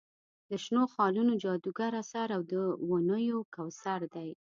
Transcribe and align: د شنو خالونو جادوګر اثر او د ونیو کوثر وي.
د 0.49 0.51
شنو 0.63 0.83
خالونو 0.93 1.33
جادوګر 1.43 1.91
اثر 2.03 2.27
او 2.35 2.41
د 2.51 2.53
ونیو 2.89 3.39
کوثر 3.55 3.99
وي. 4.13 4.31